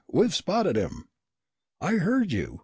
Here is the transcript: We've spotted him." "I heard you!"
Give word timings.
We've 0.11 0.33
spotted 0.33 0.75
him." 0.77 1.07
"I 1.79 1.91
heard 1.97 2.31
you!" 2.31 2.59